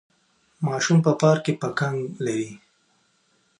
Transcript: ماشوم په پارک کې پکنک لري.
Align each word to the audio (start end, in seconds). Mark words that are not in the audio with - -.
ماشوم 0.65 0.97
په 1.05 1.11
پارک 1.21 1.41
کې 1.45 1.53
پکنک 1.61 2.01
لري. 2.25 2.51